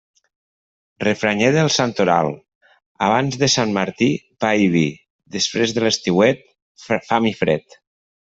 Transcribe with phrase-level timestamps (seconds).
[1.05, 2.29] Refranyer del santoral
[3.09, 4.09] Abans de Sant Martí,
[4.45, 4.83] pa i vi;
[5.37, 6.43] després de l'estiuet,
[7.11, 7.79] fam i fred.